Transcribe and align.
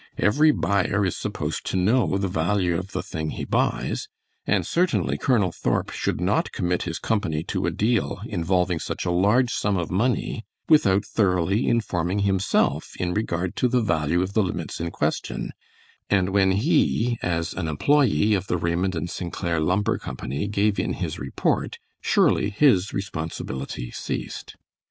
Every 0.17 0.49
buyer 0.49 1.05
is 1.05 1.15
supposed 1.15 1.63
to 1.67 1.77
know 1.77 2.17
the 2.17 2.27
value 2.27 2.75
of 2.75 2.91
the 2.91 3.03
thing 3.03 3.29
he 3.37 3.45
buys, 3.45 4.07
and 4.47 4.65
certainly 4.65 5.15
Colonel 5.15 5.51
Thorp 5.51 5.91
should 5.91 6.19
not 6.19 6.51
commit 6.51 6.81
his 6.89 6.97
company 6.97 7.43
to 7.49 7.67
a 7.67 7.69
deal 7.69 8.19
involving 8.25 8.79
such 8.79 9.05
a 9.05 9.11
large 9.11 9.51
sum 9.51 9.77
of 9.77 9.91
money 9.91 10.43
without 10.67 11.05
thoroughly 11.05 11.67
informing 11.67 12.17
himself 12.21 12.93
in 12.97 13.13
regard 13.13 13.55
to 13.57 13.67
the 13.67 13.83
value 13.83 14.23
of 14.23 14.33
the 14.33 14.41
limits 14.41 14.79
in 14.79 14.89
question, 14.89 15.51
and 16.09 16.31
when 16.31 16.53
he, 16.53 17.19
as 17.21 17.53
an 17.53 17.67
employee 17.67 18.33
of 18.33 18.47
the 18.47 18.57
Raymond 18.57 18.95
and 18.95 19.07
St. 19.07 19.31
Clair 19.31 19.59
Lumber 19.59 19.99
Company, 19.99 20.47
gave 20.47 20.79
in 20.79 20.93
his 20.93 21.19
report, 21.19 21.77
surely 22.01 22.49
his 22.49 22.91
responsibility 22.91 23.91
ceased. 23.91 24.55